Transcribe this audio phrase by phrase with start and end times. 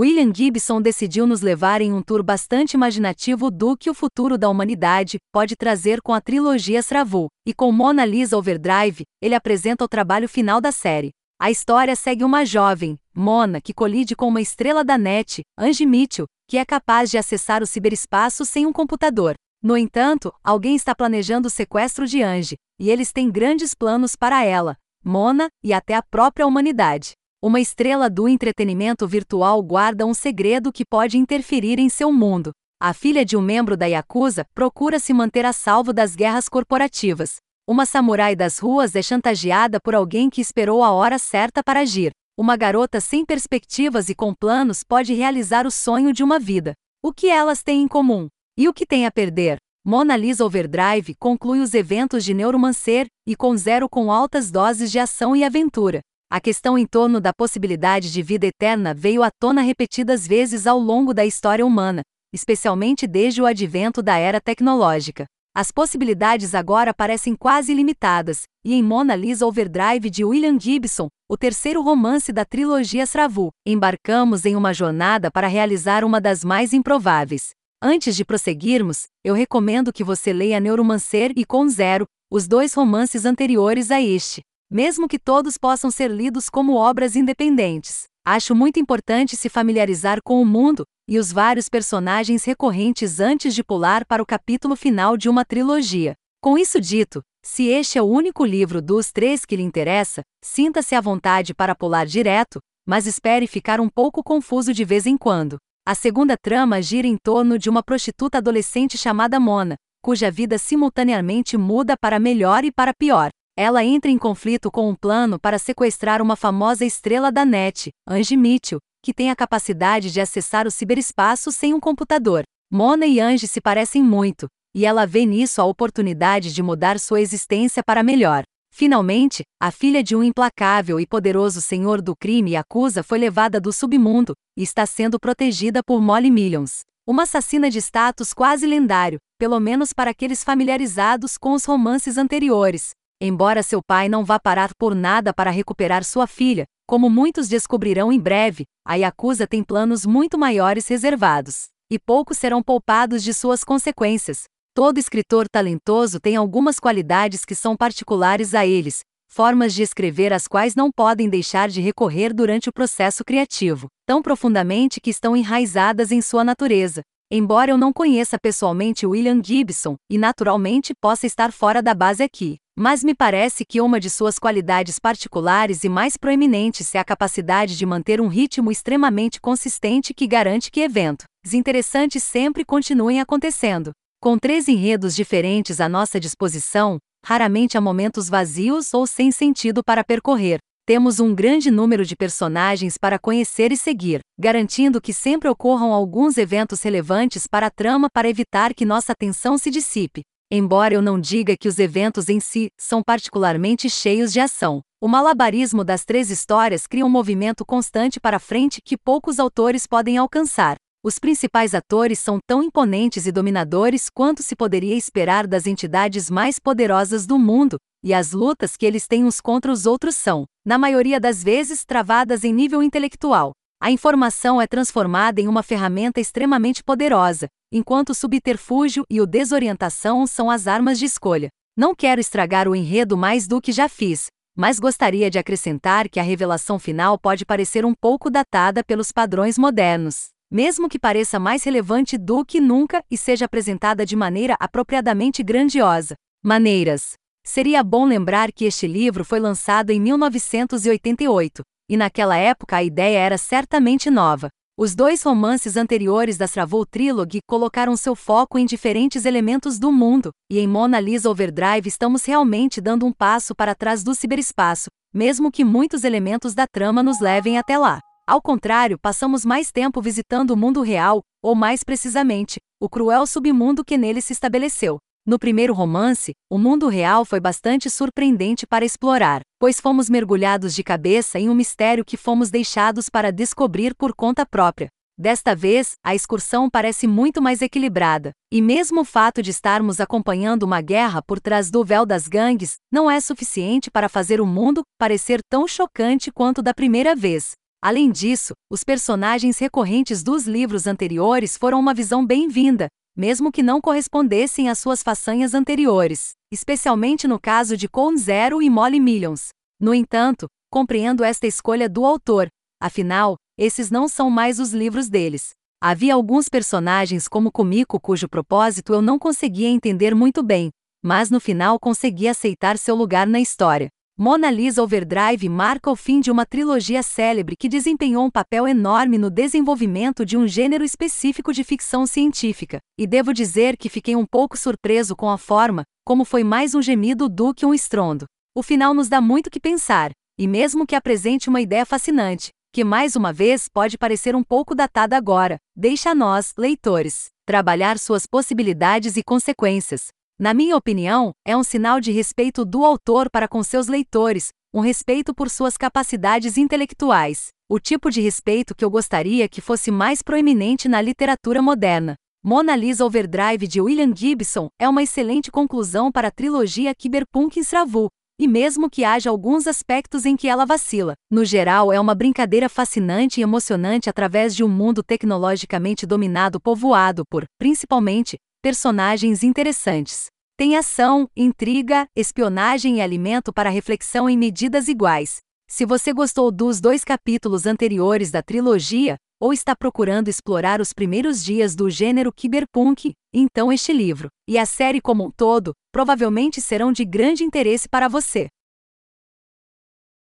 [0.00, 4.48] William Gibson decidiu nos levar em um tour bastante imaginativo do que o futuro da
[4.48, 9.88] humanidade pode trazer com a trilogia Sravu, e com Mona Lisa Overdrive, ele apresenta o
[9.88, 11.10] trabalho final da série.
[11.36, 16.26] A história segue uma jovem, Mona, que colide com uma estrela da NET, Angie Mitchell,
[16.48, 19.34] que é capaz de acessar o ciberespaço sem um computador.
[19.60, 24.44] No entanto, alguém está planejando o sequestro de Angie, e eles têm grandes planos para
[24.44, 27.14] ela, Mona e até a própria humanidade.
[27.40, 32.50] Uma estrela do entretenimento virtual guarda um segredo que pode interferir em seu mundo.
[32.82, 37.36] A filha de um membro da Yakuza procura se manter a salvo das guerras corporativas.
[37.64, 42.10] Uma samurai das ruas é chantageada por alguém que esperou a hora certa para agir.
[42.36, 46.72] Uma garota sem perspectivas e com planos pode realizar o sonho de uma vida.
[47.00, 48.26] O que elas têm em comum?
[48.58, 49.58] E o que tem a perder?
[49.86, 54.98] Mona Lisa Overdrive conclui os eventos de Neuromancer e com zero com altas doses de
[54.98, 56.00] ação e aventura.
[56.30, 60.78] A questão em torno da possibilidade de vida eterna veio à tona repetidas vezes ao
[60.78, 62.02] longo da história humana,
[62.34, 65.24] especialmente desde o advento da era tecnológica.
[65.56, 71.36] As possibilidades agora parecem quase ilimitadas, e em Mona Lisa Overdrive de William Gibson, o
[71.36, 77.52] terceiro romance da trilogia Sravu, embarcamos em uma jornada para realizar uma das mais improváveis.
[77.82, 83.24] Antes de prosseguirmos, eu recomendo que você leia Neuromancer e Com Zero, os dois romances
[83.24, 88.04] anteriores a este mesmo que todos possam ser lidos como obras independentes.
[88.24, 93.64] Acho muito importante se familiarizar com o mundo e os vários personagens recorrentes antes de
[93.64, 96.14] pular para o capítulo final de uma trilogia.
[96.42, 100.94] Com isso dito, se este é o único livro dos três que lhe interessa, sinta-se
[100.94, 105.56] à vontade para pular direto, mas espere ficar um pouco confuso de vez em quando.
[105.86, 111.56] A segunda trama gira em torno de uma prostituta adolescente chamada Mona, cuja vida simultaneamente
[111.56, 113.30] muda para melhor e para pior
[113.60, 118.36] ela entra em conflito com um plano para sequestrar uma famosa estrela da NET, Angie
[118.36, 122.44] Mitchell, que tem a capacidade de acessar o ciberespaço sem um computador.
[122.70, 127.20] Mona e Angie se parecem muito, e ela vê nisso a oportunidade de mudar sua
[127.20, 128.44] existência para melhor.
[128.72, 133.60] Finalmente, a filha de um implacável e poderoso senhor do crime e acusa foi levada
[133.60, 139.18] do submundo e está sendo protegida por Molly Millions, uma assassina de status quase lendário,
[139.36, 142.90] pelo menos para aqueles familiarizados com os romances anteriores.
[143.20, 148.12] Embora seu pai não vá parar por nada para recuperar sua filha, como muitos descobrirão
[148.12, 153.64] em breve, a Yakuza tem planos muito maiores reservados, e poucos serão poupados de suas
[153.64, 154.44] consequências.
[154.72, 160.46] Todo escritor talentoso tem algumas qualidades que são particulares a eles, formas de escrever às
[160.46, 166.12] quais não podem deixar de recorrer durante o processo criativo, tão profundamente que estão enraizadas
[166.12, 167.02] em sua natureza.
[167.30, 172.56] Embora eu não conheça pessoalmente William Gibson, e naturalmente possa estar fora da base aqui,
[172.74, 177.76] mas me parece que uma de suas qualidades particulares e mais proeminentes é a capacidade
[177.76, 183.90] de manter um ritmo extremamente consistente que garante que eventos interessantes sempre continuem acontecendo.
[184.22, 190.02] Com três enredos diferentes à nossa disposição, raramente há momentos vazios ou sem sentido para
[190.02, 190.60] percorrer.
[190.88, 196.38] Temos um grande número de personagens para conhecer e seguir, garantindo que sempre ocorram alguns
[196.38, 200.22] eventos relevantes para a trama para evitar que nossa atenção se dissipe.
[200.50, 205.06] Embora eu não diga que os eventos em si são particularmente cheios de ação, o
[205.06, 210.76] malabarismo das três histórias cria um movimento constante para frente que poucos autores podem alcançar.
[211.04, 216.58] Os principais atores são tão imponentes e dominadores quanto se poderia esperar das entidades mais
[216.58, 220.78] poderosas do mundo, e as lutas que eles têm uns contra os outros são, na
[220.78, 223.52] maioria das vezes, travadas em nível intelectual.
[223.80, 230.26] A informação é transformada em uma ferramenta extremamente poderosa, enquanto o subterfúgio e o desorientação
[230.26, 231.48] são as armas de escolha.
[231.76, 234.26] Não quero estragar o enredo mais do que já fiz,
[234.56, 239.56] mas gostaria de acrescentar que a revelação final pode parecer um pouco datada pelos padrões
[239.56, 245.44] modernos, mesmo que pareça mais relevante do que nunca e seja apresentada de maneira apropriadamente
[245.44, 246.16] grandiosa.
[246.42, 247.12] Maneiras.
[247.50, 253.16] Seria bom lembrar que este livro foi lançado em 1988, e naquela época a ideia
[253.16, 254.50] era certamente nova.
[254.78, 260.28] Os dois romances anteriores da Stravou Trilogy colocaram seu foco em diferentes elementos do mundo,
[260.52, 265.50] e em Mona Lisa Overdrive estamos realmente dando um passo para trás do ciberespaço, mesmo
[265.50, 267.98] que muitos elementos da trama nos levem até lá.
[268.26, 273.82] Ao contrário, passamos mais tempo visitando o mundo real, ou mais precisamente, o cruel submundo
[273.82, 274.98] que nele se estabeleceu.
[275.28, 280.82] No primeiro romance, o mundo real foi bastante surpreendente para explorar, pois fomos mergulhados de
[280.82, 284.88] cabeça em um mistério que fomos deixados para descobrir por conta própria.
[285.18, 290.62] Desta vez, a excursão parece muito mais equilibrada, e mesmo o fato de estarmos acompanhando
[290.62, 294.80] uma guerra por trás do véu das gangues não é suficiente para fazer o mundo
[294.98, 297.52] parecer tão chocante quanto da primeira vez.
[297.82, 302.88] Além disso, os personagens recorrentes dos livros anteriores foram uma visão bem-vinda,
[303.18, 308.70] mesmo que não correspondessem às suas façanhas anteriores, especialmente no caso de Con Zero e
[308.70, 309.48] Molly Millions.
[309.80, 312.46] No entanto, compreendo esta escolha do autor,
[312.80, 315.50] afinal, esses não são mais os livros deles.
[315.82, 320.70] Havia alguns personagens como Kumiko cujo propósito eu não conseguia entender muito bem,
[321.02, 323.88] mas no final consegui aceitar seu lugar na história.
[324.20, 329.16] Mona Lisa Overdrive marca o fim de uma trilogia célebre que desempenhou um papel enorme
[329.16, 334.26] no desenvolvimento de um gênero específico de ficção científica, e devo dizer que fiquei um
[334.26, 338.26] pouco surpreso com a forma como foi mais um gemido do que um estrondo.
[338.56, 342.82] O final nos dá muito que pensar, e mesmo que apresente uma ideia fascinante, que
[342.82, 348.26] mais uma vez pode parecer um pouco datada agora, deixa a nós, leitores, trabalhar suas
[348.26, 350.08] possibilidades e consequências,
[350.40, 354.78] na minha opinião, é um sinal de respeito do autor para com seus leitores, um
[354.78, 360.22] respeito por suas capacidades intelectuais, o tipo de respeito que eu gostaria que fosse mais
[360.22, 362.14] proeminente na literatura moderna.
[362.40, 368.08] Mona Lisa Overdrive de William Gibson é uma excelente conclusão para a trilogia Cyberpunk Sravu,
[368.40, 372.68] e mesmo que haja alguns aspectos em que ela vacila, no geral é uma brincadeira
[372.68, 378.36] fascinante e emocionante através de um mundo tecnologicamente dominado povoado por, principalmente,
[378.68, 380.26] personagens interessantes.
[380.54, 385.38] Tem ação, intriga, espionagem e alimento para reflexão em medidas iguais.
[385.66, 391.42] Se você gostou dos dois capítulos anteriores da trilogia, ou está procurando explorar os primeiros
[391.42, 396.92] dias do gênero cyberpunk, então este livro, e a série como um todo, provavelmente serão
[396.92, 398.48] de grande interesse para você.